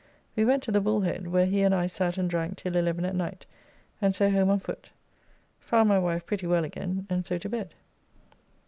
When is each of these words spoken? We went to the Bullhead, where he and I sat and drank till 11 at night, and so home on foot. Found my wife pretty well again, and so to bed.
We 0.35 0.45
went 0.45 0.63
to 0.63 0.71
the 0.71 0.81
Bullhead, 0.81 1.27
where 1.27 1.45
he 1.45 1.61
and 1.61 1.75
I 1.75 1.85
sat 1.85 2.17
and 2.17 2.27
drank 2.27 2.57
till 2.57 2.75
11 2.75 3.05
at 3.05 3.13
night, 3.15 3.45
and 4.01 4.15
so 4.15 4.31
home 4.31 4.49
on 4.49 4.57
foot. 4.59 4.89
Found 5.59 5.89
my 5.89 5.99
wife 5.99 6.25
pretty 6.25 6.47
well 6.47 6.63
again, 6.63 7.05
and 7.07 7.23
so 7.23 7.37
to 7.37 7.47
bed. 7.47 7.75